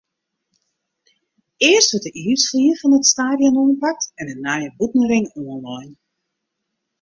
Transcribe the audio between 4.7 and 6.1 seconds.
bûtenring oanlein.